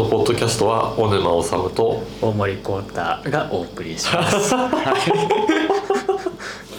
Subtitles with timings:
[0.00, 2.94] のポッドキャストは小沼治と大森浩太
[3.30, 4.54] がお送りします。
[4.56, 5.02] はい。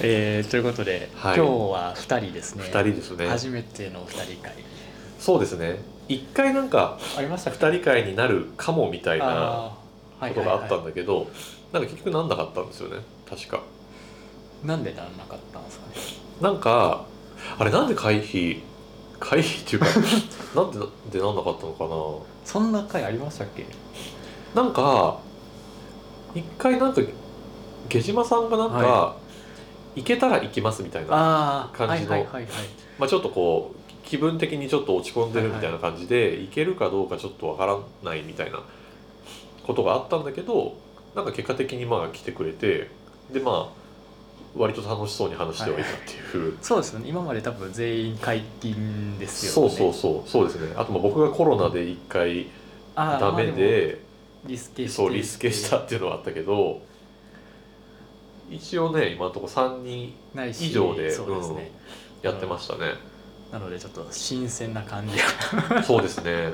[0.02, 1.38] えーということで、はい。
[1.38, 2.64] 今日は2人ですね。
[2.64, 3.28] 2人ですね。
[3.28, 4.56] 初めての2人会。
[5.20, 5.84] そうですね。
[6.08, 9.70] 一回なんかありましたっけ？2人会になるかもみたいな
[10.20, 11.28] ことがあったんはだけど
[11.72, 13.04] なんか結局なんなかったんですよね。
[13.30, 13.62] 確か。
[14.66, 15.94] いなんでならなかったんですかね？
[16.42, 17.04] なんか
[17.60, 18.62] あれなんで回避
[19.20, 19.86] 回避っていうか
[20.60, 20.80] なんで
[21.20, 23.66] でなんなかったのかそんな会ありましたっけ？
[24.56, 25.20] ななんか
[26.36, 27.02] 一回なんか
[27.90, 29.16] 下島さんがなんか、は
[29.96, 32.12] 行けたら行きますみたいな感じの。
[32.12, 32.52] はいはいはいはい。
[32.98, 36.48] まあ、ちょっとこう気分的にちょっと落ち込んでるみたいな感じで、い。
[36.48, 38.62] けるかどうかちょっとわからないみたいな
[39.66, 40.78] ことがあったんだけど
[41.16, 42.90] なんか結果的にまあ来てくれて
[43.32, 43.81] でまあ
[44.56, 47.08] 割と楽しそうに話してはいたっていう、そうですよね。
[47.08, 49.70] 今まで多分全員解禁ですよね。
[49.70, 52.48] そうそうそうそうですねあとまあ僕がコロナで一回
[52.96, 54.02] ダメで
[54.46, 56.82] リスケそうリスケしたっていうのはあったけど
[58.50, 60.14] 一応ね今のところ3人
[60.60, 61.72] 以上でそうですね。
[62.22, 62.94] やってましたね、
[63.52, 65.18] なのでちょっと新鮮な感じ
[65.70, 65.82] が。
[65.82, 66.54] そうですね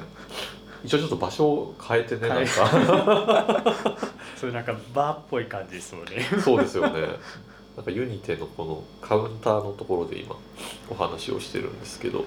[0.83, 3.75] 一応ちょっと場所を変えてねなんか
[4.37, 6.23] それなんかバーっぽい感じですよね。
[6.43, 7.17] そうですよね。
[7.77, 10.35] なんかユニテのこのカウンターのところで今
[10.89, 12.25] お話をしてるんですけど、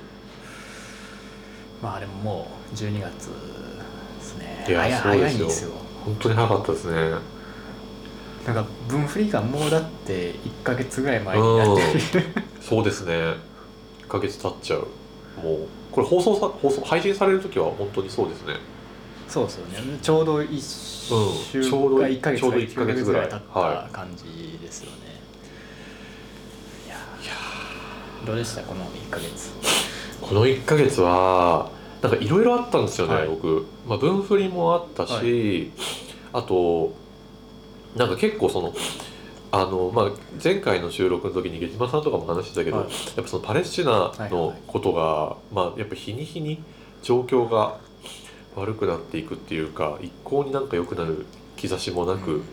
[1.82, 4.64] まあでももう12月ですね。
[4.68, 5.72] いや早いそうでですよ。
[6.04, 7.10] 本当に早かったですね。
[8.46, 11.82] なんか分振りがもうだって1ヶ月ぐらい前になって
[12.20, 12.24] る。
[12.60, 13.12] そうですね。
[14.02, 14.86] 1ヶ月経っちゃう。
[15.42, 18.54] もうこれ放送さ放送配信される時は本当にそうですね。
[19.26, 19.98] そうですよね。
[20.00, 20.60] ちょうど1
[21.50, 24.98] 週ちょうどか1ヶ月ちょうど一ヶ月ぐらい経ったは感じですよね。
[26.86, 27.26] いやー
[28.24, 28.62] どうでした？
[28.62, 29.50] この1ヶ月。
[30.20, 31.70] この1ヶ月は
[32.02, 33.66] なんかいろいろあったんですよね、はい僕。
[33.86, 35.72] まあ分振りもあったし、
[36.32, 36.94] あと
[37.96, 38.74] なんか結構その。
[39.52, 40.10] あのまあ、
[40.40, 46.62] 前回の収録の時に下島さんとかも話してたけど、はいやっぱそのパレスチナのことが、まあ、やっぱ日に日に
[47.02, 47.80] 状況が
[48.54, 51.26] 悪くなっていくっていうか一向になんか良くなる
[51.56, 52.44] 兆しもなく、うん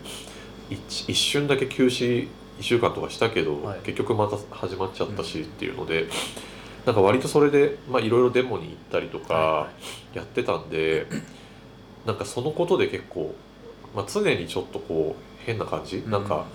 [0.70, 2.26] 一一瞬だけ休止
[2.58, 3.80] 1週間とかしたけど、はい。
[3.80, 6.06] 結局また始まっちゃったしっていうので、
[6.86, 9.68] なんか割とそれでまあいろいろデモに行ったりとかは
[10.14, 11.06] やってたんで、
[12.06, 13.34] なんかそのことで結構、
[13.94, 16.46] まあ、常にちょっとこう変な感じ、なんか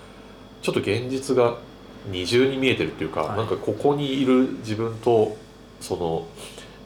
[0.62, 1.58] ちょっと現実が
[2.06, 3.36] 二重に見えてるっていうか、はい。
[3.38, 5.36] なんかここにいる自分と
[5.80, 6.26] その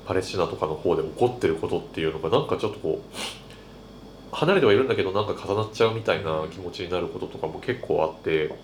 [0.07, 8.55] パレスチナとかの方で起こってることっていうのがなんかちょっとこう離れてはいるんだけどなんか重なっちゃうみたいな気持ちになることとかも結構あって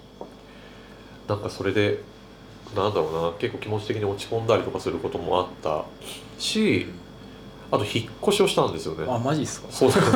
[1.28, 2.00] なんかそれで
[2.76, 5.84] なんだろうな結構気持ち的に落ち込んだりとかすることもあった
[6.38, 6.86] し
[7.70, 9.04] あと引っ越しをしたんですよね。
[9.08, 9.68] あマジっすか？
[9.70, 10.10] そうなんで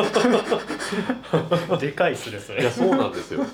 [0.00, 3.44] すよ でかいっすねそいやそうなんですよ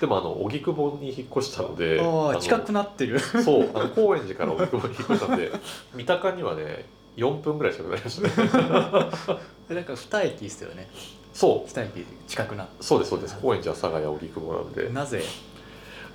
[0.00, 3.18] でもあの荻窪に引っ越したのであ近くなってる。
[3.20, 5.52] そうあの高円寺から荻窪に引っ越したんで
[5.94, 6.86] 三鷹にはね
[7.16, 8.32] 4分ぐらいしかなりましたね
[9.70, 10.88] なんか二駅ですよね。
[11.32, 12.64] そ二駅近くな。
[12.64, 15.22] うそうですそうです高円寺阿佐ヶ谷荻窪なんでなぜ。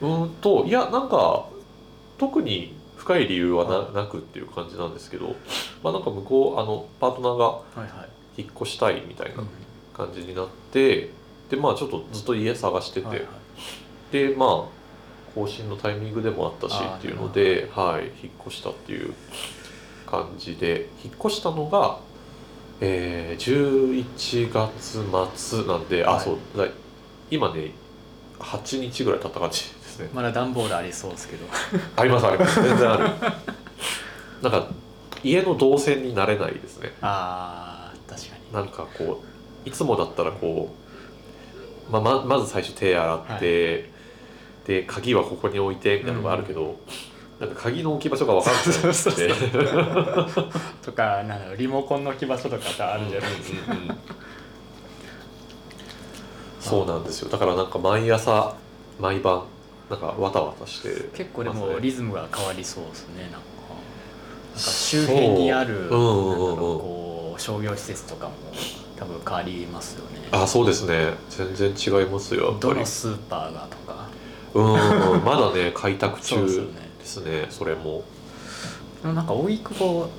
[0.01, 1.45] うーんといやなんか
[2.17, 5.35] 特に深い理由ははななくっていう感じなんですけど
[5.83, 8.09] まあなんか向こうあのパートナーが。
[8.39, 9.47] 引っ越したいみたいなうん
[9.93, 11.09] 感じになって
[11.49, 13.27] でまあちょっとずっと家探してて、はいはい。
[14.11, 14.79] でまあ
[15.35, 19.13] 更新のタイミングでもあったしっていうので、はい、引っ越したっていう
[20.07, 21.99] 感じで引っ越したのが、
[22.79, 25.03] えー、11月
[25.35, 26.23] 末なんで、あはい。
[26.23, 26.67] そうだ
[27.29, 27.73] 今ね
[28.39, 29.65] 8日ぐらい経った感じ
[29.99, 31.45] ですねまだ段ボールありそうですけど。
[31.95, 32.61] ありますあります。
[32.61, 33.09] 全然ある。
[34.41, 34.67] なんか
[35.23, 36.93] 家の動線になれないですね。
[37.01, 38.53] ああ確かに。
[38.53, 39.21] なんかこ
[39.65, 40.73] ういつもだったらこ
[41.89, 43.89] う、まあ、ままず最初手洗って、
[44.65, 46.79] で鍵はここに置いてみたいなのがあるけど、
[47.39, 49.33] なんか鍵の置き場所が分かんなそうそうくて
[50.81, 53.73] とかなんだろうリモコンの置き場所とかってあるじゃないですか。
[53.73, 53.97] うんうんうん。
[56.59, 57.29] そうなんですよ。
[57.29, 58.55] だからなんか毎朝
[58.99, 59.43] 毎晩
[59.89, 63.39] なんかわたわたして結構でもリズムが変わりそうですねなんか。
[63.39, 68.33] なんか周辺にあるこう商業施設とかも
[68.97, 70.27] 多分変わりますよね。
[70.31, 74.09] あそうですね全然違いますよどのスーパーがとか。
[74.53, 76.49] うんうんまだね 開拓中で
[77.05, 77.41] すよね。
[77.41, 78.03] ねそれも
[79.03, 80.09] なんか荻窪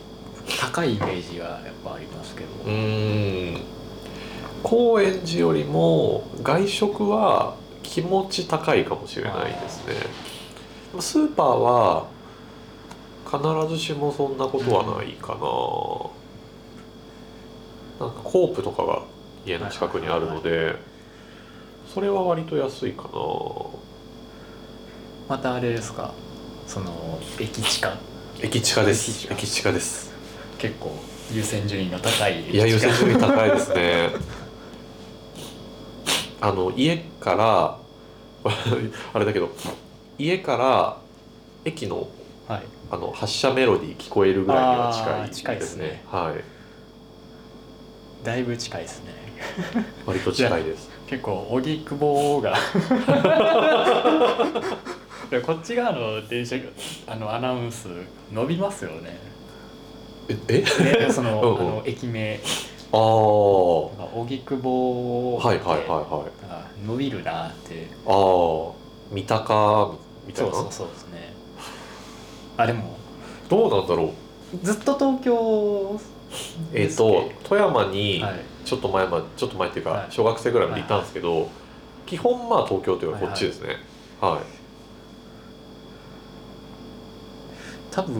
[0.61, 2.49] 高いイメージがやっぱありますけど。
[2.67, 3.61] うーん
[4.63, 7.55] 高円寺よりも外食は
[7.93, 9.95] 気持ち高いかもしれないですね。
[11.01, 12.07] スーパーは
[13.27, 13.39] 必
[13.75, 15.41] ずしもそんなことはないかな、
[18.07, 19.03] なんかコープとかが
[19.45, 20.77] 家の近くにあるので
[21.93, 23.11] それは割と安いかな。
[25.29, 26.15] またあれですか？
[26.69, 27.99] その駅地下
[28.41, 29.11] 駅近です。
[29.11, 29.35] 駅近。
[29.35, 30.13] 駅近です。
[30.59, 30.93] 結構
[31.33, 34.11] 優先順位の高い駅いや優地下先順位高いですね。
[36.41, 37.80] あの家から
[39.13, 39.51] あれだけど
[40.19, 40.97] 家から
[41.65, 42.09] 駅の
[42.49, 42.63] はい。
[42.91, 46.03] あの発車メロディー聞こえるぐらいには近いですね。
[46.11, 46.43] はい。
[48.25, 49.13] だいぶ近いですね。
[50.05, 50.91] 割と近いです。
[51.07, 52.57] 結構荻窪が
[55.31, 56.57] で こっち側の電車
[57.07, 57.89] あのアナウンス
[58.33, 59.19] 伸びますよね。
[60.29, 60.63] ええ？
[61.07, 61.69] でその うんうん。
[61.69, 62.41] あの駅名。
[62.93, 66.31] ああは荻窪いはいはいはい。
[66.40, 66.40] あ
[66.87, 67.89] 伸びるなって。
[68.07, 68.73] ああ
[69.11, 69.93] 三鷹
[70.27, 70.53] みたいな？
[70.53, 71.35] そうそうそうですね。
[72.57, 72.97] あでも
[73.49, 74.13] どうなんだろ
[74.55, 74.59] う？
[74.65, 76.01] ずっと東京
[76.73, 78.41] えっ、と富山にはい。
[78.65, 80.07] ちょっと前まちょっと前っていうか、はい。
[80.11, 81.49] 小学生ぐらいまでいたんですけど、
[82.07, 83.77] 基本まあ東京というかこっちですね。
[84.21, 84.41] はい、
[87.91, 88.15] 多分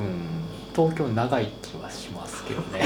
[0.75, 2.83] 東京長い気はしますけどね。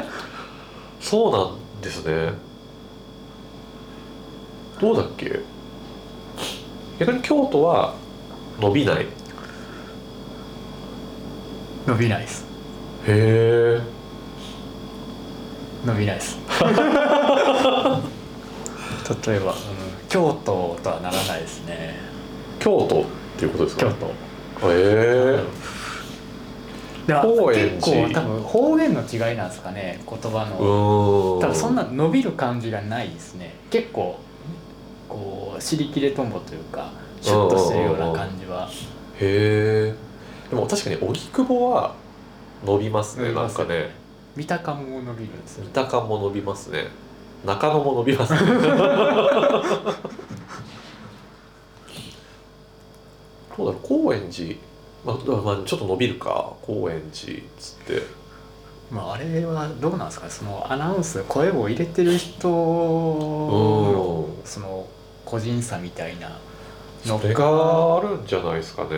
[1.00, 1.44] そうな
[1.78, 2.34] んですね
[4.80, 5.40] どうだっけ？
[6.98, 7.94] 逆に京都は
[8.60, 9.02] 伸びない？
[9.02, 9.06] へ
[11.86, 12.44] 伸びないです。
[13.06, 13.80] え。
[15.84, 16.38] 伸びないです。
[19.26, 19.58] 例えば、うん、
[20.08, 21.96] 京都とはならないですね。
[22.58, 23.04] 京都っ
[23.38, 23.86] ていうことですか？
[23.86, 23.92] 京
[24.62, 24.70] 都。
[24.72, 24.74] へ
[25.38, 25.44] え。
[27.06, 30.56] でも高円結寺構多分方言の違いなんですかね言葉うの
[31.40, 33.54] 多分そんな伸びる感じがないですね。
[33.70, 34.20] 結構
[35.10, 36.90] こう尻切れとんぼというか
[37.20, 38.68] シュッとしてるような感じは。
[39.20, 39.94] へえ
[40.48, 41.94] でも確かに荻窪は
[42.64, 43.94] 伸びますねなんかね。
[44.36, 46.86] 見た感も伸びるんですよ三鷹も伸びますね。
[47.44, 48.38] 中野も伸びますね。
[48.44, 48.72] どうだ
[53.56, 54.56] ろう高円寺？
[55.04, 56.52] まあ、まあ、ちょっと伸びるか。
[56.62, 58.02] 高円寺っつって。
[58.90, 64.86] まああれはどうなんですかねそのアナウンス声を入れてる人うのんその
[65.30, 66.36] 個人差みたいな。
[67.06, 68.88] のがあるんじゃないですかね。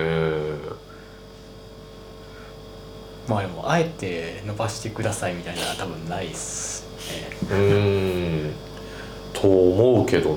[3.28, 7.36] まあでもあえて伸ばしてくださいみたいなのは多分ないっすね。
[7.48, 8.52] うーん。
[9.34, 10.36] と思うけどな。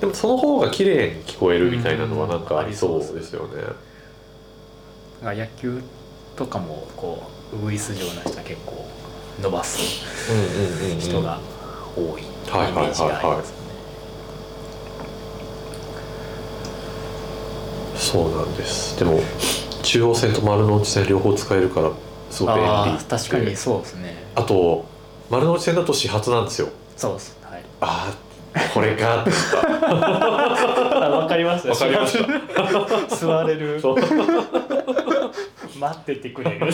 [0.00, 3.62] でもその方が綺麗に聞こえるみたいなのはなんかありそうですよね。
[5.22, 5.82] 野球
[6.36, 7.22] とかもこ
[7.52, 8.86] うウグイス状な人は結構
[9.40, 9.78] 伸ばす
[10.98, 11.40] 人が
[11.96, 13.61] 多いイメはいはいはいはいージがあります
[18.12, 18.98] そうなんです。
[18.98, 19.18] でも
[19.82, 21.90] 中央線と丸の内線両方使えるから
[22.30, 22.64] すごく便
[22.98, 24.14] 利確かにそうですね。
[24.34, 24.84] あと
[25.30, 26.68] 丸の内線だと始発なんですよ。
[26.94, 27.38] そうです。
[27.42, 27.64] はい。
[27.80, 28.14] あ
[28.54, 29.24] あこれか。
[31.08, 32.28] わかりましわかりました。
[33.16, 33.80] 座れる。
[35.80, 36.68] 待っててくれる。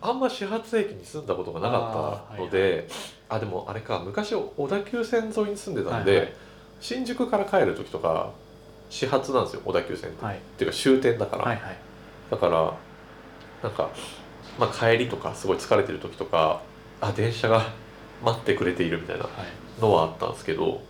[0.00, 2.86] あんま始発駅に住んだことがなかったので
[3.28, 3.98] あ,、でもあれか。
[3.98, 6.32] 昔小田急線沿いに住んでたんで、はいはい。
[6.80, 8.30] 新宿から帰る時とか
[8.90, 10.36] 始発なんですよ小田急線って、はい。
[10.36, 11.76] っていうか終点だから、はいはい。
[12.30, 12.72] だから
[13.62, 13.90] なんか、
[14.58, 16.60] まあ、帰りとかすごい疲れてる時とか
[17.00, 17.64] あ電車が
[18.24, 19.32] 待ってくれているみたいなはい。
[19.80, 20.80] のはあったんですけど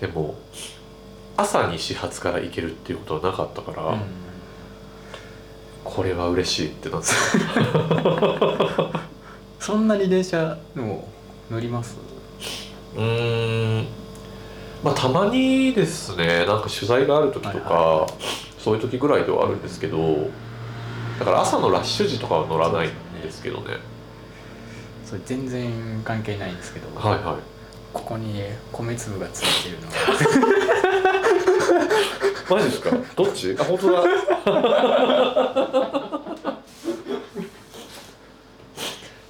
[0.00, 0.36] でも
[1.36, 4.00] 朝に始発から行けるっていうことはなかったから、うん。
[5.84, 7.08] これは嬉しいってなって。
[9.58, 11.08] そんなに電車も
[11.50, 11.96] 乗ります？
[12.96, 13.86] うーん
[14.82, 18.06] まあたまにですねなんか取材がある時とか、はいはいは
[18.58, 20.28] そういう時ぐらいではあるんですけど
[21.18, 22.90] だから朝のラッシュ時とかは乗らないん
[23.22, 23.76] ですけどね。
[25.04, 27.36] それ全然関係ないんですけど、はいはい。
[27.94, 29.96] ここに米粒がついてるのが。
[32.56, 32.90] マジですか？
[33.16, 33.56] どっち？
[33.58, 34.02] あ本当だ。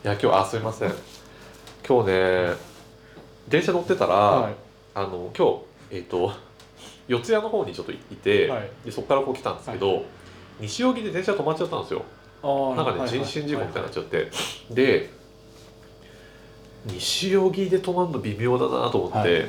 [0.05, 0.95] いや今日あすいません。
[1.87, 2.53] 今日ね
[3.49, 4.55] 電車乗ってたら、はい
[4.99, 5.47] あの今
[5.91, 6.33] 日えっ、と
[7.07, 8.71] 四谷の方にちょっといて、はい。
[8.85, 10.05] でそこからこう来たんですけど、
[10.61, 12.03] 西荻で電車止まっちゃったんですよ。
[12.43, 14.31] あなんかね人身事故みたいになっちゃって、
[14.71, 15.11] で
[16.87, 19.49] 西荻で止まるの微妙だなと思って、はい。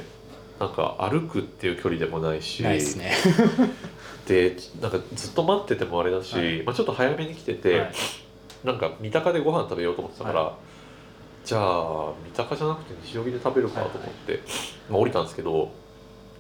[0.59, 3.11] なんか歩くっていう距離でもないしないですね。
[4.27, 6.63] でなんかずっと待っててもあれだし、はい。
[6.63, 7.91] まあ、ちょっと早めに来てて、はい。
[8.63, 10.57] なんか三鷹でご飯食べようと思ってたから、は
[11.45, 14.39] じゃあ三鷹じゃなくて西荻で食べるかと思って、
[14.89, 15.71] まあ、降りたんですけど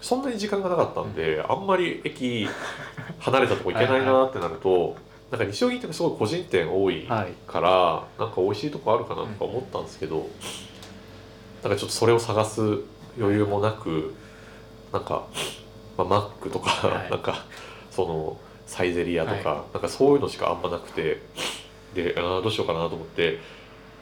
[0.01, 2.47] そんなに時間がなかったんで、あんまり駅
[3.19, 4.95] 離れたとこ行けないなってなると
[5.31, 7.33] なんか西荻ってすごい個人店多いはい。
[7.47, 10.27] から、なんか美味しいとこあるかなとか思ったんですけど、
[11.63, 12.79] なんかちょっとそれを探す
[13.17, 14.15] 余裕もなく
[14.91, 15.27] なんか、
[15.97, 17.11] まあ、マックとか、はい。
[17.11, 17.45] なんか
[17.91, 21.21] そのサイゼリヤとか、はなんかそういうのしかあんまなくて
[21.93, 23.39] であーどうしようかなと思って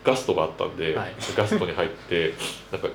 [0.07, 1.13] ガストがあったんで、はい。
[1.35, 2.33] ガストに入って
[2.71, 2.87] なんか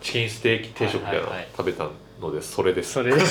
[0.00, 1.48] チキンステーキ定食みたいなのはいはいはい。
[1.56, 1.88] 食べた
[2.20, 2.94] のでそれです。
[2.94, 3.12] それ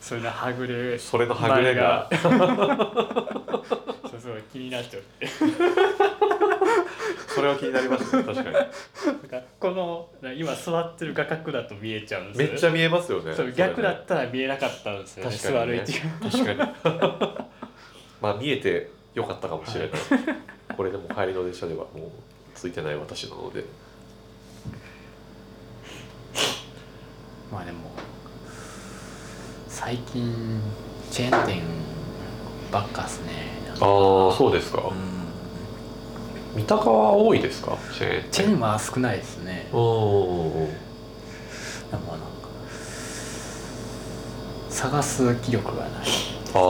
[0.00, 2.10] それのはぐれそれのはぐれが。
[2.10, 5.26] そうそう気になっちゃって
[7.28, 8.52] それは気になりましたね確かに。
[8.52, 12.38] なんかこの今座ってる画角だと見えちゃうんです。
[12.38, 15.60] めっちゃ見えますよねそう逆だったら見えなかったんですよね確かにね。
[15.60, 16.30] 座る位置が。
[16.30, 17.46] 確かに
[18.20, 19.90] まあ見えてよかったかもしれない、
[20.80, 22.10] これでも帰りの電車ではもう
[22.54, 23.66] ついてない私なので。
[27.52, 27.90] まあでも
[29.68, 30.58] 最近
[31.10, 31.62] チェーン店
[32.72, 33.28] ばっかっすね。
[33.68, 33.78] ああ
[34.34, 34.80] そうですか。
[34.88, 35.20] うん
[36.56, 37.76] 三鷹は多いですか？
[37.92, 39.68] チェーンチェーンは少ないですね。
[39.74, 40.66] うんうんうんで
[41.92, 42.26] もなんか
[44.70, 45.90] 探す気力がない
[46.54, 46.60] ああ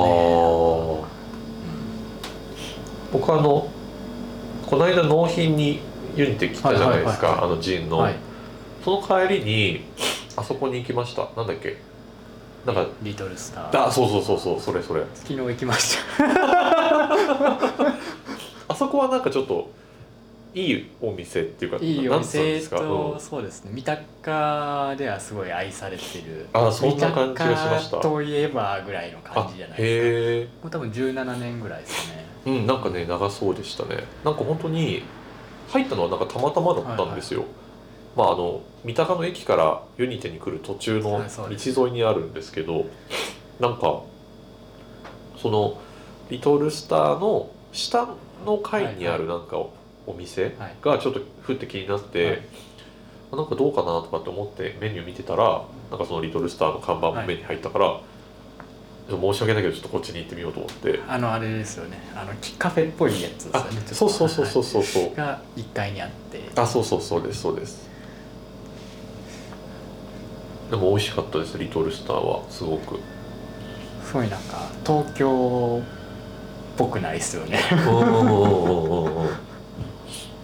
[3.12, 3.69] 僕あの
[4.70, 5.80] この間納品に
[6.14, 8.16] ユニテ来たじゃないですか、あのジンの、はい。
[8.84, 9.84] その帰りに
[10.36, 11.28] あそこに行きました。
[11.36, 11.76] なんだっけ？
[12.64, 13.86] なんかリトルスター。
[13.88, 15.02] あそうそうそうそうそれそれ。
[15.14, 16.24] 昨日行きました。
[18.68, 19.68] あそこはなんかちょっと
[20.52, 23.20] いいお店っていうかいいお店すか、と、うん。
[23.20, 23.70] そうですね。
[23.72, 26.46] 三鷹ではすごい愛されてる。
[26.52, 27.98] あそんな感じがしました。
[27.98, 30.52] といえばぐらいの感じじゃないですか。
[30.62, 32.24] もう多分17年ぐらいですね。
[32.46, 34.04] うんなんかね長そうでしたね。
[34.24, 35.02] なんか本当に
[35.70, 37.44] 入ったのはなんかたまたまだったんですよ、
[38.16, 42.86] まああの三鷹の駅からユニテに来る途中の道沿いにあるんですけど
[43.60, 44.02] なんか
[45.36, 45.80] その
[46.28, 48.08] リトルスターの下
[48.44, 49.64] の階にあるなんか
[50.10, 50.74] おお店はい。
[50.82, 52.42] がちょっとふって気になって、はい。
[53.32, 58.00] あなんかどうかなとかって思ってメニュー見てたらなんかそのリトルスターの看板も目に入ったから、
[59.08, 61.00] 申し訳ないけどちょっとこっちに行ってみようと思って。
[61.08, 61.98] あのあれですよね。
[62.14, 65.02] あのカフェっぽいやつですよあねそうそうそうそうそうそう。
[65.04, 65.14] はい。
[65.16, 66.40] が1階にあって。
[66.56, 67.88] あそうそうそうですそうです。
[70.70, 72.42] でも美味しかったですリトルスターは。
[72.48, 72.98] すごく。
[74.04, 77.60] すごいなんか東京っぽくないですよね。
[77.72, 79.49] うんうんうんうんうんうん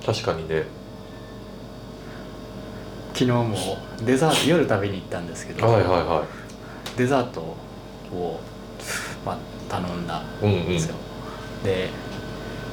[0.07, 0.65] 確かにね。
[3.13, 3.57] 昨日も
[4.05, 6.25] デザート夜食べに行ったんですけど、はいはいは
[6.97, 8.41] デザートを、
[9.25, 9.39] まあ、
[9.71, 10.61] 頼んだいうんうん。
[10.65, 10.95] んですよ、
[11.65, 11.89] で、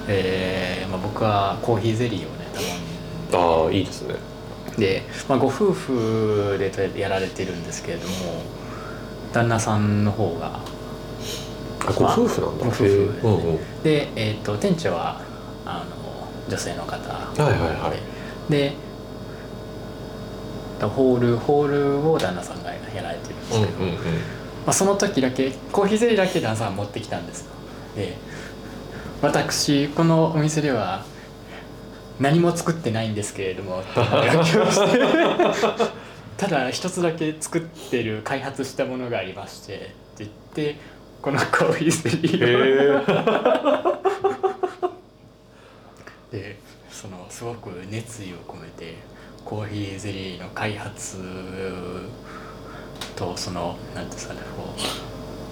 [0.08, 2.48] えーまあ、僕はコーヒーゼリーをね
[3.32, 4.16] 頼んああいいですね。
[4.78, 8.14] でで、まあ、ご夫婦でやられてるんですけれども
[9.32, 10.60] 旦那さんの方が
[11.88, 12.66] あご夫婦なんだ。
[12.66, 13.84] ご夫婦ですねうんうん。
[13.84, 15.22] で、えー、と店長は
[15.66, 16.03] あの
[16.48, 17.10] 女性の方。
[17.10, 17.94] はいはいは
[18.50, 18.52] い。
[18.52, 18.74] で
[20.82, 23.96] ホールホールを旦那さんがやられてるんですけど、うんうんうん。
[23.96, 24.02] ま
[24.68, 27.52] あ、その時だけコーヒーゼリーだけ旦那さん持ってきたんですよ。
[27.96, 28.18] で
[29.22, 31.06] 私このお店では
[32.20, 34.00] 何も作ってないんですけれどもってて。
[36.38, 40.76] ただ一つだけ作ってる開発したものがありましてって言って
[41.22, 43.04] このコーヒーゼリーを
[46.34, 46.58] で
[46.90, 48.96] そのすごく熱意を込めて
[49.46, 51.18] コーヒーゼリーの開発
[53.16, 54.74] とそのなんていうんですかねこ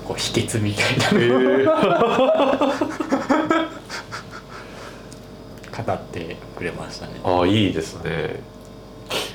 [0.03, 1.65] うこう秘訣みたいなへのをえ
[5.85, 7.13] 語ってくれましたね。
[7.23, 8.39] ああいいですね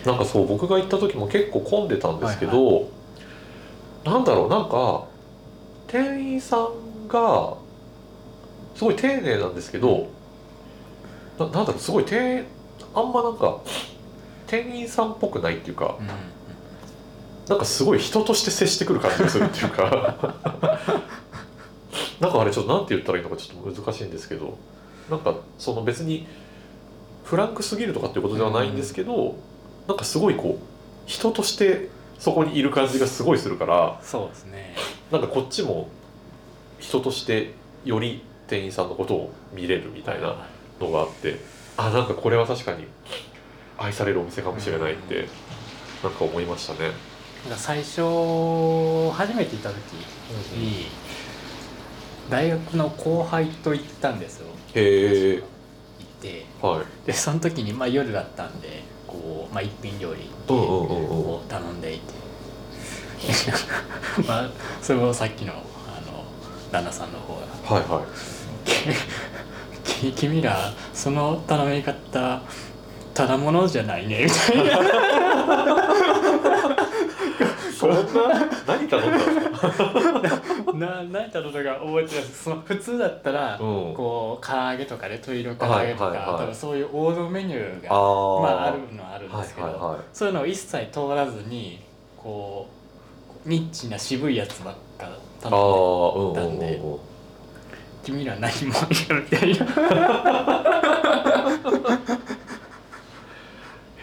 [0.05, 2.89] なんかそう僕が行った時も結構混んでたんですけど、
[4.05, 5.05] なんだろうなんか
[5.89, 7.55] 店員さんが
[8.75, 10.09] すごい丁寧なんですけど
[11.39, 12.45] ななんだろうすごい店
[12.95, 13.61] あんまなんか
[14.47, 16.07] 店員さんっぽくないっていうかうん
[17.49, 20.17] なんかすごい人として接してくる感じがするっていうか。
[22.21, 24.57] なんかあれちょっとなんて言ったらいいのかちょっと難しいんですけど
[25.11, 26.27] なんかその別に
[27.25, 29.35] フランクすぎるとかっていうことではないんですけど、
[29.89, 30.65] なんかすごいこう
[31.07, 31.89] 人として
[32.19, 34.75] そこにいる感じがすごいするからそうですね。
[35.11, 35.89] なんかこっちも
[36.79, 37.53] 人として
[37.85, 40.47] より店員さんのことを見れるみたいな
[40.81, 41.39] のがあって
[41.77, 42.87] あなんかこれは確かに
[43.79, 45.29] 愛されるお店かもしれないって
[46.03, 46.91] なんか思いましたね。
[47.57, 48.03] 最初
[49.13, 49.93] 初めて行った時
[50.57, 50.87] に
[52.29, 54.47] 大学の後輩と行ったんですよ。
[54.75, 55.45] へえ行っ
[56.21, 57.07] てはい。
[57.07, 62.15] でその時にまあ夜だったんでこうまあ一品料理を頼んでいて。
[64.27, 64.51] まあ
[64.83, 65.57] それもさっきのあ
[66.07, 66.25] の
[66.73, 67.77] 旦那さんの方が。
[67.77, 68.69] はいはい。
[68.69, 68.73] き
[70.17, 70.57] 君ら
[70.93, 72.41] その頼み方
[73.15, 74.79] ただものじゃないねみたいな。
[77.77, 77.99] そんな
[78.67, 83.95] 何頼んだんですかな何頼んだか覚えてないその普通だったら、うん。
[83.95, 86.41] こう唐揚げとかで鶏色唐揚げとか、はいはいはい。
[86.41, 89.99] 多分そういう王道メニューがまああるのはあるんですけど、はいはいはい。
[90.13, 91.81] そういうのを一切通らずに
[92.17, 92.67] こ
[93.45, 95.09] うニッチな渋いやつばっか
[95.45, 97.16] あ頼んであうんうんうんうん
[98.07, 98.87] 君ら何もんや
[99.21, 99.67] みたいな。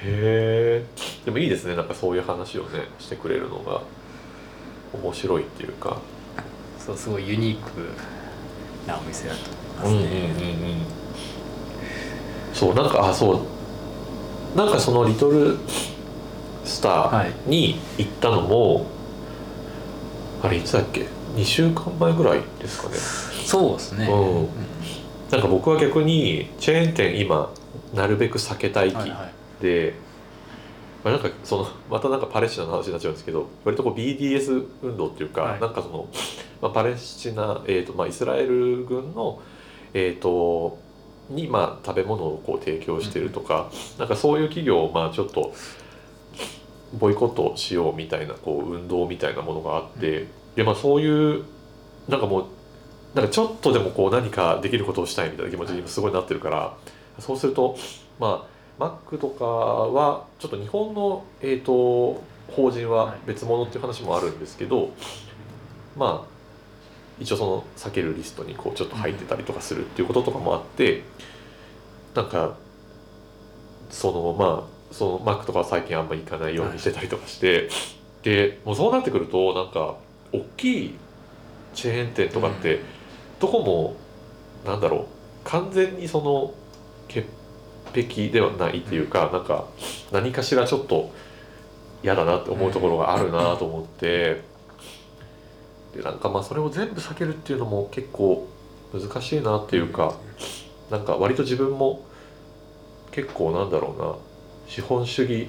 [0.03, 0.85] へえ
[1.23, 1.77] でもいいですね。
[1.77, 3.81] なんかそういう話をねしてくれるのが。
[4.93, 5.97] 面白いっていうか。
[6.77, 7.71] そうすごいユニーク
[8.85, 9.39] なお店だと
[9.83, 10.29] 思いますね、
[12.53, 14.57] そうなんかあそう。
[14.57, 15.57] なんかその「リトル
[16.63, 18.85] スター」に行ったのも、
[20.43, 21.07] あれいつだっけ？
[21.35, 22.95] 2週間前ぐらいですかね。
[22.95, 24.47] そうですね、うん。
[25.31, 27.51] なんか僕は逆にチェーン店今
[27.93, 29.63] なるべく避けたい気はいはい。
[29.63, 29.93] で、
[31.03, 35.59] まあ、なんかそのまたなんかパレスチナの話になっちゃうんですけど割とこう BDS 運動っていうか、はい。
[35.59, 36.07] なんかその、
[36.61, 39.41] まあ、パレスチナ、えーとまあ、イスラエル軍の、
[39.93, 40.79] えー、と
[41.29, 45.53] に、まあ、食べ物をこう提供してるとか、なんかそういう企業をまあちょっと
[46.99, 51.43] ボイコットしようみたいなこう運動みたいなものがあって、でまあ、そういう
[52.07, 52.45] なんかもう
[53.15, 56.75] なんかちょっとでもこう何かできることをしたいみたいな気持ちにすごいなってるから、
[57.19, 57.77] そうすると
[58.19, 64.91] まあマックとかはちょっと日本の、えー、と法人は別物っていう話もあるんですけど、
[65.95, 66.33] まあ
[67.19, 71.03] 一応その避けるリストにこうちょっと入ってたりとかするっていうこととかもあって
[72.15, 72.57] なんか
[73.89, 77.69] そのまあそのマックとかは最近あんまり行かないようにしてたりとかして、
[78.23, 79.97] でもうそうなってくるとなんか
[80.33, 80.95] 大きい
[81.73, 82.81] チェーン店とかって、
[83.39, 83.95] どこも
[84.65, 85.05] なんだろう
[85.43, 86.53] 完全にその
[87.07, 87.27] 潔
[87.93, 89.67] 癖ではないっていうか、なんか
[90.11, 91.11] 何かしらちょっと
[92.03, 94.41] 嫌だなって思うところがあるなと思って、
[95.95, 98.47] でなんかまあそれを全部避けるっていうのも結構
[98.93, 100.15] 難しいなっていうか、
[100.89, 102.03] なんか割と自分も
[103.11, 104.15] 結構なんだろうな
[104.67, 105.47] 資本主義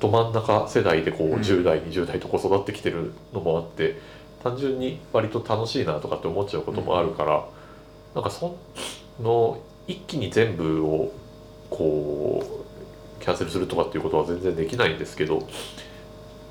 [0.00, 1.40] ど真ん中世代でこううん。
[1.40, 3.98] 10代20代とこう育ってきてるのもあって
[4.42, 7.44] 単純に割と楽しいなとかって思っちゃうこともあるから、
[8.14, 8.56] なんかそ
[9.20, 11.12] の一気に全部を
[11.70, 12.64] こ
[13.20, 15.46] うキャンセルするとかっていうことは全然できないんですけど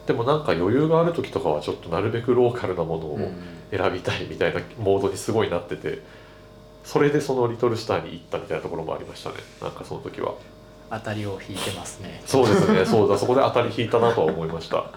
[0.07, 3.31] でもなんか余裕がある時とかはちょっとなるべくローカルなものを
[3.71, 6.01] 選びたいみたいなモードにすごいなってて
[6.83, 9.37] それでそのリトルスターに行ったみたいなところもありましたね。
[9.61, 10.35] なんかその時は
[10.99, 12.21] 当たりを引いてますね。
[12.25, 12.85] そうですね。
[12.85, 13.17] そうだ。
[13.17, 14.91] そこで当たり引いたなとは思いました。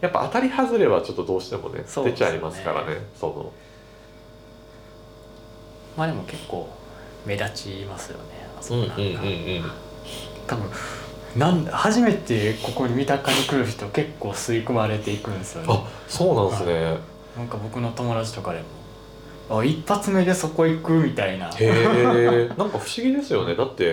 [0.00, 2.96] やっぱ当たり外れはちょっとどうしてもね出ちゃいますからね。
[3.18, 3.52] その。
[5.96, 6.68] まあでも結構
[7.24, 8.24] 目立ちますよね。
[8.58, 9.08] あそうんこなんか、うん。
[9.08, 9.70] うんうん
[10.46, 10.70] 多分
[11.36, 15.68] なん初めてここに三鷹に来る人結構吸い込まれていくんですよね。
[15.70, 16.98] あそうなんですね。
[17.36, 18.58] なんか僕の友達とかで
[19.48, 21.48] もあ一発目でそこ行くみたいな。
[21.48, 23.54] へえんか不思議ですよね。
[23.54, 23.88] だってい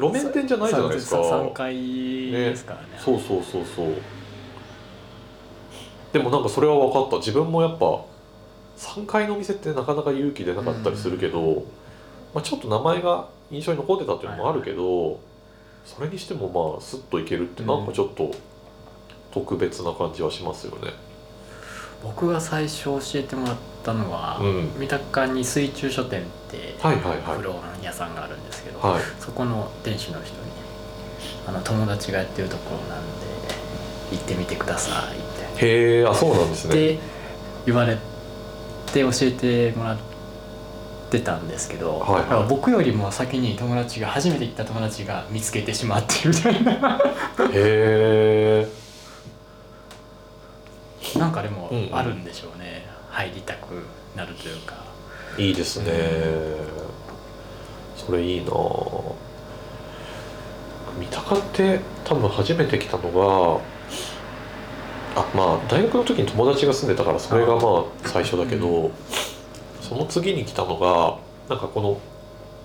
[0.00, 1.16] 路面店じゃないじゃないですか。
[1.18, 2.86] 3階ですからね。
[2.98, 3.94] そうそうそうそう。
[6.12, 7.16] でもなんかそれは分かった。
[7.18, 8.04] 自分もやっぱ
[8.78, 11.64] 3階のお店ってなかなか勇気出なかったりするけど、
[12.34, 15.20] まあ、ちょっと名前が印象に残ってたっていうのもあるけど、
[15.84, 18.30] それにしてもまあスッといけるってなんかちょっと
[19.32, 20.92] 特別な感じはしますよね。
[22.02, 24.70] 僕が最初教えてもらったのは、うん。
[24.78, 26.96] 三鷹に水中書店って古
[27.50, 29.02] 本屋さんがあるんですけど、はい。
[29.18, 30.50] そこの店主の人に
[31.46, 33.26] あの友達がやってるところなんで
[34.12, 35.20] 行ってみてくださいっ
[35.58, 35.66] て。
[35.66, 36.70] へえあそうなんですね。
[36.70, 36.98] って
[37.66, 37.98] 言われ
[38.92, 39.98] て教えてもらっ
[41.10, 42.48] てたんですけど、はいはい。
[42.48, 46.98] 僕よりも先に友達が初めて行った友達が見つけてしまってみたいな。
[47.52, 48.79] へえ
[51.18, 51.96] なんかでもうんうん。
[51.96, 53.84] あるんでしょうね、入りたく
[54.16, 54.84] なるというか。
[55.38, 55.92] いいですね。
[57.96, 58.50] それいいな。
[58.50, 59.14] ぁ
[60.98, 63.60] 三鷹って多分初めて来たのが
[65.20, 68.90] あまあ大学の時に友達が住んでたからそれがまあ最初だけど、
[69.80, 71.18] その次に来たのが
[71.48, 72.00] なんかこの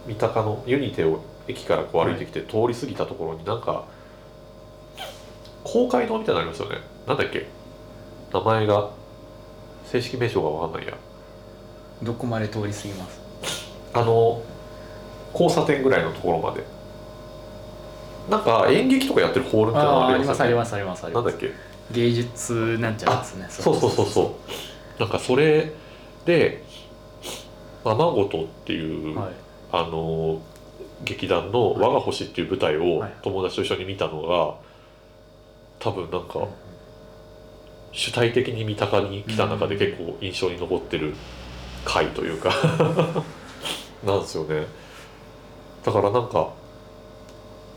[0.07, 3.85] 三鷹のユニテを駅からこう歩いてきて通り過ぎたところになんか
[5.63, 6.77] 公会堂みたいなのありますよね。
[7.07, 7.47] なんだっけ？
[8.33, 8.89] 名前が
[9.85, 10.97] 正式名称が分かんないや。
[12.03, 13.21] どこまで通り過ぎます？
[13.93, 14.41] あの
[15.31, 16.63] 交差点ぐらいのところまで。
[18.29, 21.23] なんか演劇とかやってるホールみたいなのあーありますすありますありますあります。
[21.25, 21.51] なんだっけ？
[21.91, 23.45] 芸術なんちゃらですね。
[23.49, 24.35] そうそうそうそ
[24.97, 24.99] う。
[24.99, 25.71] なんかそれ
[26.25, 26.63] で
[27.85, 29.31] 「ままごと」っていう、はい。
[29.71, 30.41] あの
[31.03, 33.13] 劇団の「我が星」っていう舞台をはい。
[33.21, 34.55] 友達と一緒に見たのが
[35.79, 36.39] 多分なんか
[37.95, 41.15] 主体的に三鷹に来た中で結構印象に残ってる
[41.85, 42.51] 回というか。
[44.05, 44.67] なんですよね。
[45.83, 46.53] だからなんか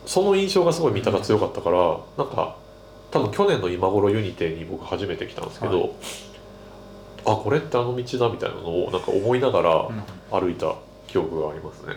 [0.04, 2.56] その印象がすごい三鷹強かったからなんか
[3.10, 5.90] 多分去年の今頃ユニテに僕初めて来たんですけど、はい。
[7.24, 10.02] あこれってあの道だみたいなのをなんか思いながらうん。
[10.30, 10.74] 歩いた
[11.06, 11.94] 記憶がありますね。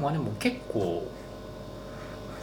[0.00, 1.06] まあでも結構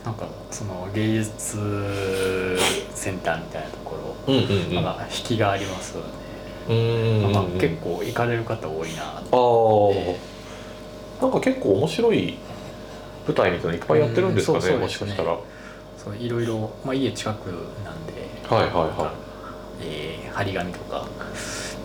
[0.05, 2.57] なんかその芸術
[2.93, 3.95] センターみたいなとこ
[4.27, 4.75] ろ、うんうんうん。
[4.75, 6.09] なんか引きがありますよね、
[6.69, 10.17] うーんまあ、結構行かれる方多いなあと
[11.21, 12.38] あ、なんか結構面白い
[13.27, 15.31] 舞台みたいなのいっぱいやってるんですかね、うんそうそうもしかしたら。
[15.31, 15.39] はい
[15.99, 17.47] そういろいろ、まあ、家近く
[17.83, 18.13] なんで、
[18.49, 19.13] はいはなんか
[19.81, 21.05] えー張り紙とか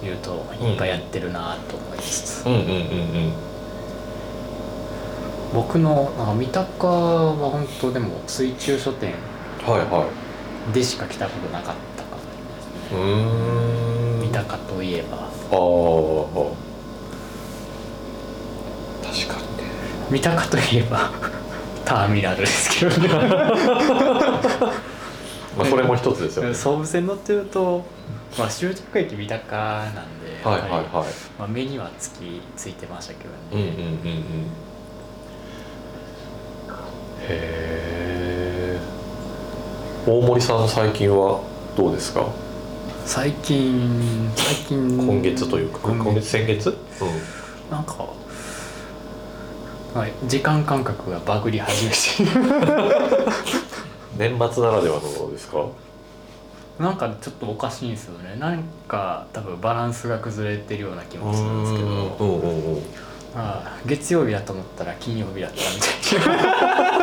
[0.00, 2.53] 見るといっぱいやってるなと思います、い。
[2.53, 2.74] うんうんうんう
[3.31, 3.33] ん。
[5.55, 9.12] 僕のなんか三鷹は本当でも水中書店
[9.64, 10.07] はいは
[10.71, 10.73] い。
[10.75, 12.17] でしか来たことなかったか
[12.93, 14.21] うーん。
[14.23, 15.29] 三鷹といえばああ。
[19.05, 19.64] 確かにね。
[20.11, 21.11] 三鷹といえば
[21.85, 23.09] ターミナルですけどね
[25.57, 26.55] まあそれも一つですよね。
[26.55, 27.85] 総武線乗ってると、
[28.37, 30.01] まあ、終着駅三鷹なんで、
[30.43, 30.83] はいはいはい。
[31.38, 34.25] まあ、目にはつきついてましたけどうんうんね、うんうん。
[37.21, 38.81] へえ。
[40.07, 41.40] 大森さん最近は
[41.77, 42.27] どうですか？
[43.07, 46.29] 最近最近今月というか、今今月？
[46.29, 46.71] 先月？
[46.71, 46.77] うん。
[47.71, 48.07] なんか、
[49.95, 51.97] はい、時間感覚がバグり始めて
[54.17, 55.64] 年末ならではのものですか？
[56.79, 62.83] なんかちょっとおかしいんですよねなんか多分バランスが崩れてるような気もするんですけど
[63.87, 66.90] 月曜日だと思ったら金曜日だったみたいな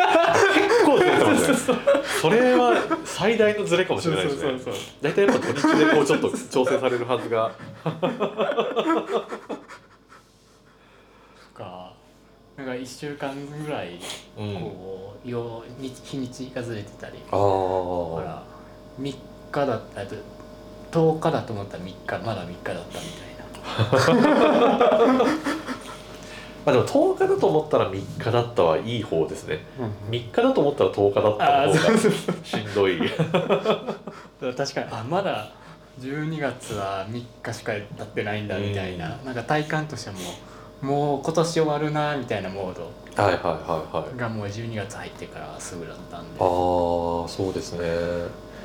[2.21, 2.73] それは
[3.05, 4.59] 最大のズレかもしれないですね。
[5.01, 7.51] 大体やっぱ土日でこうちょっと調整されるはずが。
[7.83, 7.89] と
[11.53, 11.93] か
[12.57, 13.99] なんか1週間ぐらい
[14.37, 14.53] うん。
[14.55, 17.13] こう、よう日日にちがずれてたり。
[17.13, 18.43] だから
[18.99, 19.15] 3
[19.51, 20.15] 日だったと
[20.91, 23.31] 10日だと思ったら3日まだ3日だったみたいな
[26.65, 29.65] まあでも10日だと思ったら3日だったはいい方ですね。
[30.09, 31.97] 3日だと思ったら10日だったあの方が
[32.43, 32.99] しんどい。
[34.55, 35.51] 確かにあまだ
[35.99, 40.21] 12月は3日しか経ってないんだみたいな、なんか体感としてはも
[40.81, 44.17] うもう今年終わるなみたいなモードはいはいはいはい。
[44.17, 47.87] がもう12月入ってからすぐだったんでああそうですね。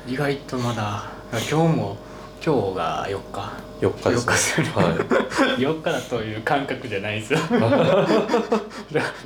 [0.07, 1.97] 意外とまだ今日も
[2.43, 4.67] 今日が4日4日ですね。
[4.67, 4.97] 4日はい。
[5.61, 7.39] 4日だという感覚じゃないんですよ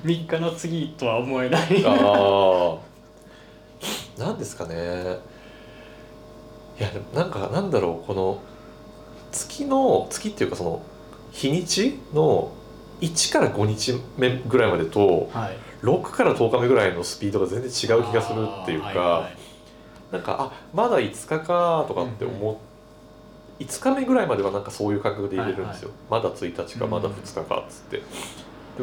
[0.04, 2.78] 3日の次とは思えないあ
[4.20, 4.22] あ。
[4.22, 4.76] なんですかね。
[6.80, 8.40] いやでもなんかなんだろうこの
[9.32, 10.82] 月の月っていうかその
[11.32, 12.52] 日にちの
[13.02, 19.42] 1から5日目ぐらいまでとはい6から10日目ぐらいのスピードが全然違う気がするっていうか、はいはい
[20.12, 22.56] なんかあまだ5日かとかって思っ、
[23.66, 28.04] 5日目ぐらいまではなんかそういう感覚で入れるんですよ、まだ1日かまだ2日かっつって、で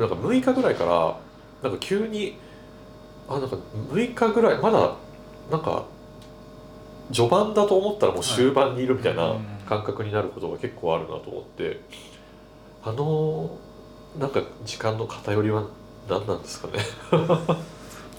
[0.01, 1.19] もなんか6日ぐらいから
[1.63, 2.39] なんか急に
[3.29, 3.57] あなんか
[3.91, 4.97] 6日ぐらいまだ
[5.51, 5.85] なんか
[7.13, 11.81] 序盤だと思ったらもう終盤にいるみたいなうん感覚になることが結構あるなと思って。
[12.85, 13.51] あの
[14.19, 15.65] なんか時間の偏りは
[16.09, 16.75] 何なんですかね？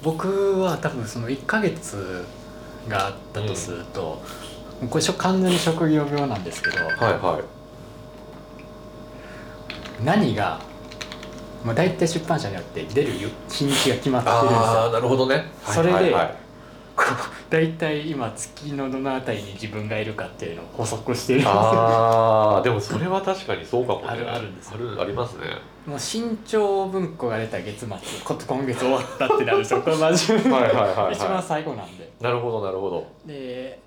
[0.04, 2.26] 僕は多分その1ヶ月
[2.88, 4.18] があったとすると、もう
[4.88, 7.60] これしょ完全に職業病なんですけど、はいはい。
[10.06, 10.60] 何が、
[11.66, 13.12] まあ、大体出版社によって出る
[13.50, 15.52] 日にちが決まってるんですああよなるほどね。
[15.66, 16.36] それではいはいはい。
[17.50, 21.60] 大体今月のどのあたりに自分がいるかっていうのを補足してるんですよ。
[21.60, 24.08] ああでもそれは確かにそうかもね。
[24.08, 24.76] あるあるんですよ。
[24.76, 25.46] あるありますね。
[25.86, 27.90] もう新潮文庫が出た月末
[28.24, 29.82] こ今月終わったってなるんですよ。
[29.82, 31.14] これ真面目はいはいはいはい。
[31.16, 32.10] 一番最後なんで。
[32.22, 33.08] なるほどなるほど。
[33.26, 33.80] で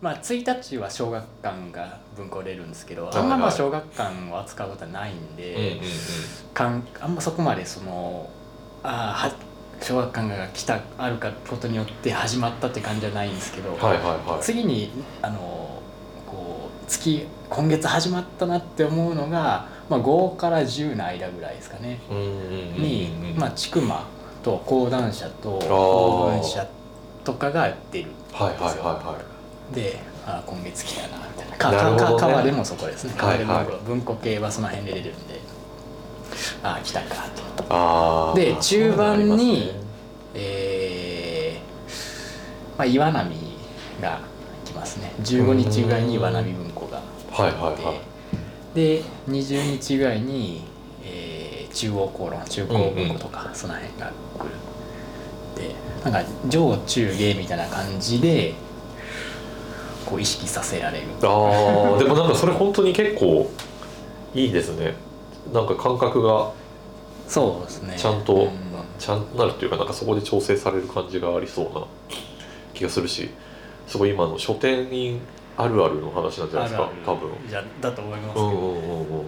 [0.00, 5.80] まあ1日は小学館が文庫出るんですけど、はいあんままあ小学館を扱うことはないんで、
[6.54, 8.30] かんあんまそこまでその
[8.82, 9.34] ああは
[9.82, 13.78] 小学館が来たあるかことによって始まったって感じじゃないんですけど、
[14.40, 15.82] 次にあの
[16.26, 22.00] こう月今月始まったなって思うのが、まあ、5から10の間ぐらいですかね。
[22.10, 23.86] うんうんうんうんに、まあ、千曲
[24.42, 25.68] と講談社とー。
[25.68, 26.66] 公文社
[27.24, 29.18] とかが出るはいはいはいは
[29.72, 31.56] であ今月来たなみたいな。
[31.56, 31.98] かね。
[31.98, 33.14] か川でもそこですね。
[33.16, 33.66] 川でもはい。
[33.66, 35.40] はい文庫系はその辺で出るんで
[36.62, 37.26] ああ来たか
[37.66, 39.80] とで中盤にね。
[40.34, 43.36] えーまあ、岩波
[44.00, 44.20] が
[44.64, 45.12] 来ますね。
[45.22, 48.74] 15日ぐらいに岩波文庫がはいはいはい。
[48.74, 50.64] で20日ぐらいに、
[51.02, 54.50] えー中央公論中高文庫とか、その辺が来る。
[55.56, 58.54] でなんか上中下みたいな感じで
[60.10, 63.48] こう意識させられるああでもなんかそれ本当に結構
[64.34, 64.94] いいですね。
[65.52, 66.52] なんか感覚が
[67.28, 67.96] そうですね。
[67.96, 68.50] ちゃんと、うん。
[68.98, 71.86] ちゃんとなるっていうかなんかそこで調整される感じがありそうな
[72.74, 73.30] 気がするし
[73.86, 75.20] すごい今の書店員
[75.56, 77.30] あるあるの話なんじゃないですか多分。
[77.48, 79.26] じゃだと思いますけど、うんうんうんうん。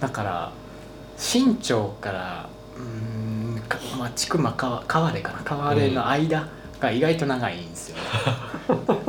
[0.00, 0.52] だから
[1.16, 6.48] 新町からうーんかまあ千曲川川出かな川出の間
[6.80, 8.02] が意外と長いんですよ、ね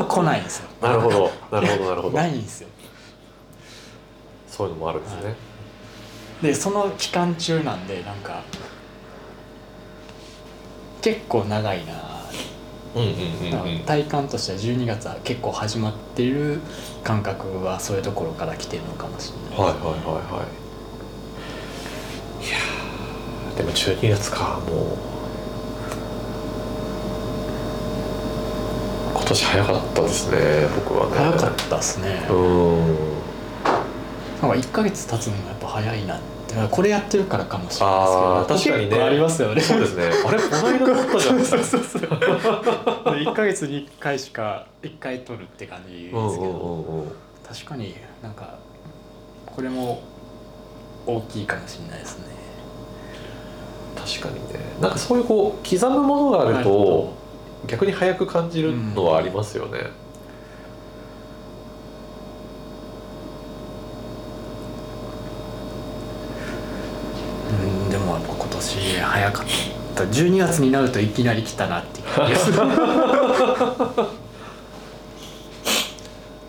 [0.08, 0.70] 来ないんですよ。
[0.82, 1.32] なるほど。
[1.52, 2.18] なるほどなるほど。
[2.18, 2.68] ないんですよ。
[4.50, 5.36] そういうのもあるんですね、
[6.42, 8.44] でその期間中なんでなんか
[11.02, 12.12] 結構長いな。
[13.86, 16.60] 体感としては12月は結構始まってる
[17.06, 19.66] 感覚はそういうところから来てるのかもしれない。
[19.66, 20.44] はいはいはいは
[22.42, 22.46] い。
[22.46, 25.11] いやーでも12月かもう
[29.22, 31.16] 今年早かったですね僕はね。
[31.16, 32.26] 早かったっすね。
[32.28, 32.78] うーん。
[34.42, 36.56] なんか1ヶ月経つのがやっぱ早いなって。
[36.70, 38.00] これやってるからかもしれない
[38.48, 38.80] ですけど。
[38.80, 39.04] 確かにね。
[39.04, 39.62] ありますよね。
[39.62, 40.06] そうですね。
[40.06, 47.06] あれこの間撮ったじゃなそうそうそう1ヶ月に1回しか1回撮るって感じですけど、
[47.48, 48.58] 確かになんか
[49.46, 50.02] これも
[51.06, 52.26] 大きいかもしれないですね。
[53.96, 54.60] 確かにね。
[54.82, 57.14] なんかそういうこう刻むものがあると
[57.68, 59.80] 逆に早く感じるのはありますよね、
[67.50, 67.54] う
[67.88, 67.90] ん。
[67.90, 69.46] でもやっぱ今年早かっ
[69.96, 70.04] た。
[70.04, 72.58] 12月になるといきなり来たなっていう感じですね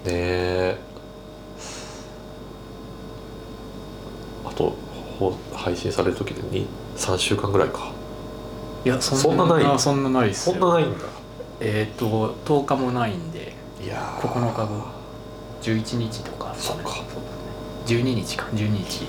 [0.06, 0.78] え。
[4.44, 4.74] あと
[5.18, 7.92] ほ配信される時でに3週間ぐらいか
[8.84, 9.64] いやそんなない？
[9.64, 10.54] あそんなないっすよ。
[10.54, 10.98] そんなないんだ。
[11.60, 14.28] えっ、と10日もないんでいやー。
[14.28, 14.84] 9日後。
[15.62, 16.54] 11日とか。
[16.58, 16.90] そっか。
[16.90, 18.36] そうですね12日。
[18.36, 19.06] か12日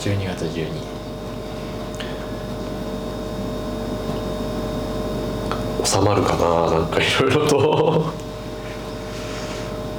[0.00, 0.66] 12月12
[5.84, 8.04] 収まるかななんかいろいろと。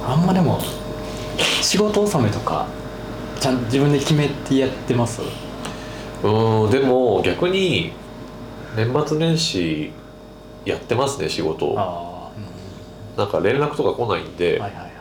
[0.06, 0.60] あんまでも
[1.62, 2.66] 仕事納めとか
[3.40, 5.20] ちゃんと自分で決めてやってます？
[6.24, 7.92] うんでも逆に
[8.76, 9.92] 年末年始
[10.64, 11.74] やってますね仕事。
[11.78, 12.30] あ
[13.16, 14.94] あ、なんか連絡とか来ないんで、うん、はいはいはい。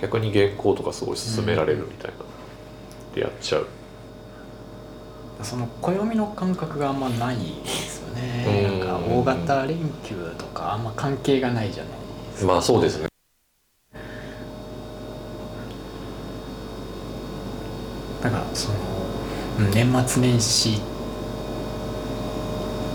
[0.00, 2.16] 逆に原稿とかすごい進められるみたいな、
[3.14, 3.66] でやっちゃう。
[5.42, 8.68] その暦の感覚があんまないですよね。
[8.70, 8.80] うん。
[8.80, 11.92] なんか大型連休とかあんま関係がないじゃない
[12.32, 12.52] ですか。
[12.52, 13.08] まあそうですね。
[18.22, 18.81] だからそのうん
[19.72, 20.80] 年末年始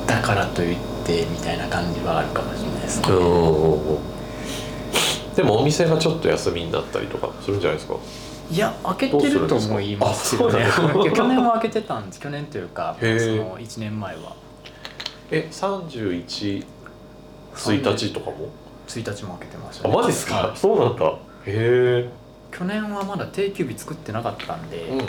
[0.07, 3.07] だからといってみたいな感じはあるかもしれないですね、
[5.35, 7.95] でもお店がちょっと休みになったりとかするんじゃないですか？
[8.49, 10.65] いや開けてると思いますよね。
[11.13, 12.19] 去年は開けてたんです。
[12.21, 14.35] 去年というかその1年前は。
[15.29, 16.65] え311
[17.55, 18.49] 1日とかも
[18.87, 20.57] ？1日も開けてましたあマジっすか、はい。
[20.57, 21.05] そうなんだ。
[21.05, 22.09] へえ
[22.51, 25.05] 去年はまだ定休日作ってなかったんで、うんうんうん。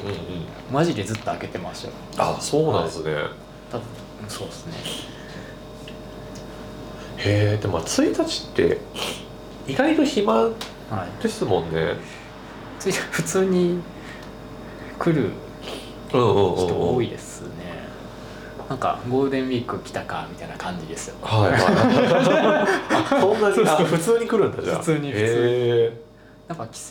[0.72, 1.94] マジでずっと開けてましたよ。
[2.18, 3.14] あそうなんですね、
[3.70, 3.86] 多分
[4.28, 4.74] そうですね。
[7.18, 8.78] へえでも1日って
[9.66, 10.50] 意外と暇は
[11.20, 11.22] い。
[11.22, 11.94] ですもんね。
[12.78, 13.80] つい普通に
[14.98, 15.30] 来る
[16.12, 17.48] うんうんうん人多いですね。
[18.68, 21.16] なんかゴールデンウィーク来たかみたいな感じですよ。
[21.22, 21.52] はい。
[21.52, 21.60] はい
[22.90, 24.78] あそんなにあ普通に来るんだじゃあ。
[24.78, 25.22] 普通に普通に。
[25.22, 26.07] へ
[26.48, 26.86] やっぱ帰省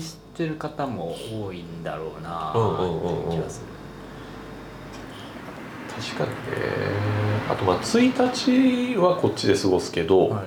[0.00, 1.14] してる方も
[1.44, 3.28] 多いんだろうなうんうんうんうん。
[3.28, 3.66] っていう気がする。
[5.98, 6.34] え確かにね。
[7.50, 10.44] あとまあ1日はこっちで過ごすけど、は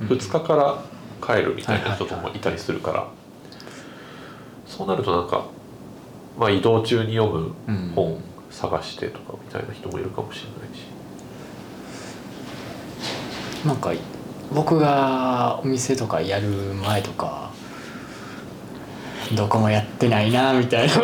[0.00, 0.04] い。
[0.04, 0.82] 2日から
[1.24, 3.06] 帰るみたいな人ともいたりするから、
[4.66, 5.46] そうなるとなんか、
[6.38, 10.86] まあ、移動中に読むうん本探してとかみたいな人もいるかもしれないし。
[13.64, 13.92] なんか
[14.52, 17.49] 僕がお店とかやる前とか
[19.36, 20.94] どこもやってないなみたいな。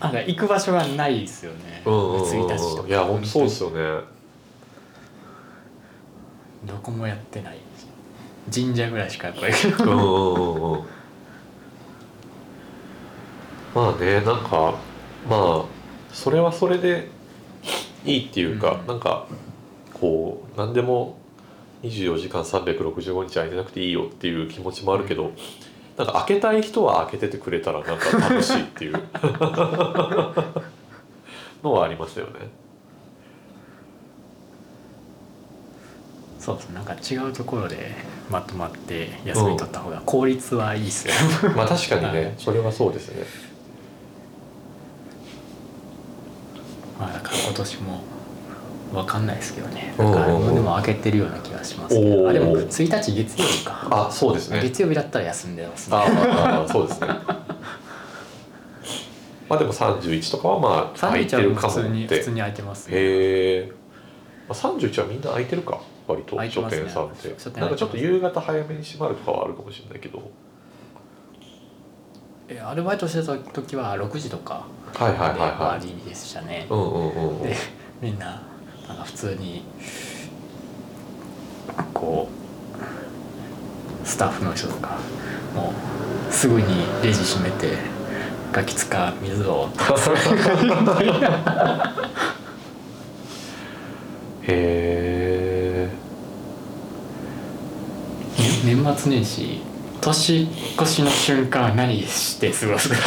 [0.00, 1.82] なんか行く場所がないですよね。
[1.84, 2.88] うんうんうん1日とか。
[2.88, 4.04] いや本当そうですよね。
[6.64, 7.58] どこもやってない。
[8.52, 10.80] 神社ぐらいしかやっぱりうんうんうんうん。
[13.74, 14.74] まあねなんか
[15.28, 15.64] まあ
[16.12, 17.08] それはそれで
[18.04, 18.86] いいっていうか、うん。
[18.86, 19.26] なんか
[19.92, 21.19] こう何でも
[21.82, 25.32] 24時間365日空いてなくていいよっていう気持ちもあるけど
[25.96, 29.00] なんか開けたい人は開けててくれたらなんか楽しいっていう。
[31.62, 32.32] のはありますよね。
[36.38, 37.94] そうですなんか違うところで
[38.30, 41.14] まとまって休み取った方が効率はいいっすよ、
[41.54, 42.14] まあ確かにはい。
[42.14, 43.24] ねそれはそうですね。
[46.98, 48.02] まあだから今年も
[48.92, 54.60] わかんないですけどねなんかでも開けてるような気がしますけあでも1日月曜日かあそうですね。
[54.62, 57.08] 月曜日だったら休んでますねああそうですね。
[59.48, 61.82] まあでも31とかはまあ空いて31るかもって。
[61.82, 63.72] 通に普通に空いてますねへえ。
[64.48, 67.28] まあ31はみんな空いてるか割と書店さんって。
[67.60, 70.22] なんかちょっと夕方早めに閉まるとかはあるかもしれないけど。
[72.48, 75.86] えアルバイトしてた時は6時とかはいはいはいはい。
[75.86, 77.42] りでしたねうんうんうんうん。
[77.42, 77.54] で
[78.00, 78.42] みんな
[78.90, 79.62] なんか普通に
[81.94, 82.28] こ
[84.04, 84.98] うスタッフの人とか
[85.54, 85.72] も
[86.28, 86.66] うすぐに
[87.02, 87.78] レジ閉めて
[88.50, 89.68] ガキ使水を
[94.42, 95.90] へえ。
[98.42, 99.60] ね年末年始
[100.00, 100.48] 年
[100.80, 102.90] 越しの瞬間は何して過ごす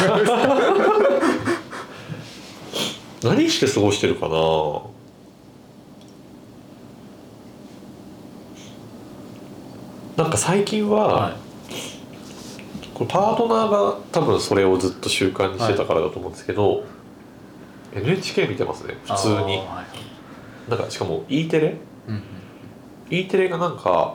[3.22, 4.93] 何して過ごしてるかな？
[10.16, 11.36] なんか最近は、は
[12.94, 16.84] これパートナーが多分それをずっと習慣にしてたからだと思うんですけど、
[17.92, 19.34] NHK 見てますねい普通に。
[19.58, 21.76] はいなんかしかも E テレ？
[22.08, 22.22] うん
[23.10, 24.14] E テレがなんか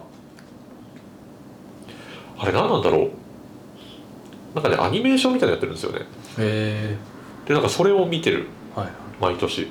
[2.40, 3.10] あれ何なんだろう？
[4.56, 6.06] なんかねアニメーションみたいなのやってるんですよね。
[6.40, 6.98] へ
[7.46, 8.48] でなんかそれを見てる。
[8.76, 8.90] えはい。
[9.22, 9.68] 毎年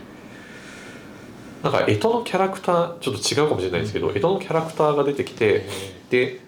[1.63, 5.67] なんか干支のキャラクターちょっと違うかもしれないんですけど干支のキャラクターが出てきて
[6.11, 6.41] で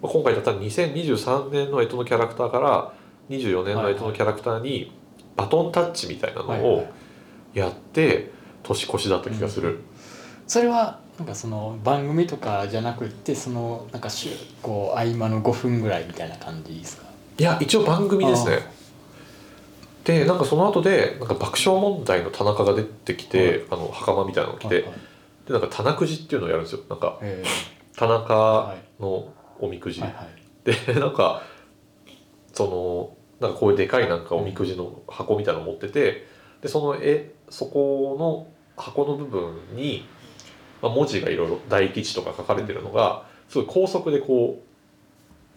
[0.00, 2.92] まあ今回だったら2023年の干支のキャラクターから
[3.30, 4.92] 24年の干支のキャラクターに
[5.36, 6.86] バトンタッチみたいなのを
[7.52, 8.30] やって
[8.62, 9.80] 年越しだった気がする、
[10.46, 14.30] それはなんかその番組とかじゃなくってそのなんかしゅ
[14.62, 17.04] こう合間の5分ぐらいみたいな感じですか？
[17.38, 18.60] いや一応番組ですね
[20.04, 24.92] でなんかその後でなんか爆笑問題の田中が出てきて、あの袴みたいなのを着て、はいはい。
[25.46, 26.82] でなんか棚くじっていうのをやるんですよ。
[26.88, 27.42] なんかへ
[27.96, 30.94] 田中のおみくじ、えはいはい。
[30.94, 31.42] でなんか
[32.52, 36.26] そのなんかこういうでかいなんかおみくじの箱みたいなの持ってて
[36.60, 40.06] でその絵そこの箱の部分に、
[40.82, 44.62] まあ、文字がいろいろ大吉とか書かれてるのがすごい高速でこ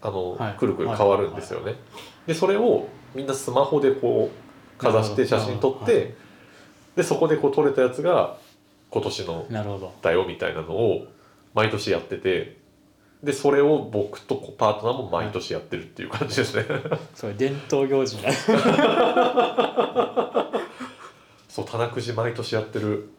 [0.02, 0.54] うあの、はい。
[0.58, 1.76] くるくる変わるんですよね。
[2.28, 6.12] でそれをみんなスマホでこうかざして写真撮って、なるほ
[6.98, 8.38] でそこでこう撮れたやつが
[8.90, 9.46] 今年の
[10.02, 11.06] だよみたいなのを
[11.54, 12.58] 毎年やってて
[13.24, 16.66] でそれを僕とパートナーも毎年やってるっていう感じですね。
[17.16, 18.32] それ伝統行事な
[21.50, 23.10] そう棚くじ毎年やってる。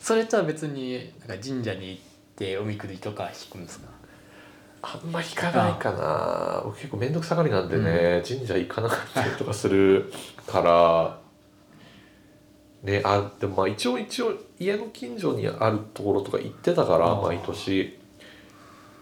[0.00, 2.02] それとは別になんか神社に行っ
[2.36, 3.86] ておみくじとか引くんですか？
[4.82, 6.62] あんま引かないかな。
[6.64, 10.12] 僕結構面倒くさがりなんでね、神社行かなかったりとかする
[10.46, 11.22] から。
[12.82, 17.98] ねあでもまあ一応一応家の近所にあるところとか行ってたから毎年。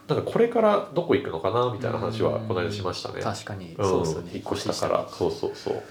[0.06, 3.22] なんかこれからどこ行くのかなみたいな話はこの間しましたね。
[3.22, 3.88] 確かに、うん。
[3.88, 4.30] そうですよね。
[4.34, 5.08] 引っ越したから。
[5.08, 5.82] そうそうそう。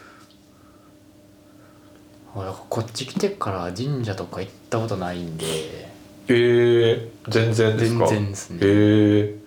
[2.36, 5.46] 俺こっち来てから神社とか行ったことないんで。
[6.28, 8.60] えー、全然です全か然ですね。
[8.62, 9.40] えー、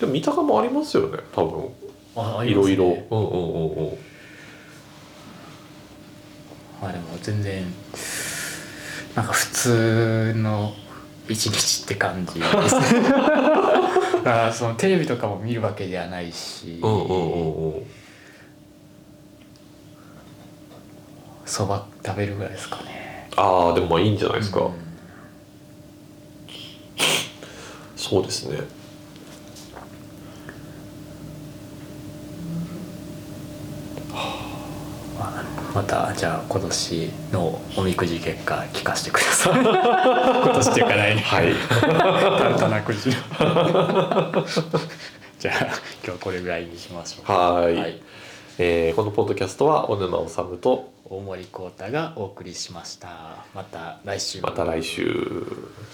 [0.00, 1.70] でも三鷹もありますよね多分。
[2.16, 3.06] あいろいろありますね。
[3.10, 3.98] うんうんうんうん。
[6.82, 7.64] まあでも全然
[9.14, 10.72] なんか普通の
[11.28, 13.02] 一日って感じですね。
[13.10, 13.20] だ
[14.22, 16.80] からそのテレビとかも見るわけではないし。
[16.82, 17.86] うんうんうんうん
[21.46, 23.30] そば食べるぐらいですかね。
[23.36, 24.72] ああでもまあいいんじゃないですか、うん。
[27.96, 28.58] そうですね
[35.76, 39.60] またじゃあ今年のおみくじ結果聞かせてください。
[39.60, 41.22] 今年っていうか来年。
[41.22, 41.52] はい。
[42.38, 43.14] タルタナくじの
[45.38, 47.74] じゃあ今日はこれぐらいにしましょうはい。
[47.74, 48.00] はい。
[48.56, 53.44] えーこのポッドキャストは小沼治と大森幸太がお送りしました。
[53.54, 54.40] また来週。
[54.40, 55.44] また来週